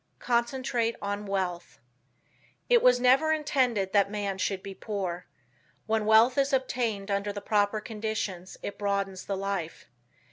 [0.17, 1.77] CONCENTRATE ON WEALTH
[2.69, 5.27] It was never intended that man should be poor.
[5.85, 9.85] When wealth is obtained under the proper conditions it broadens the life.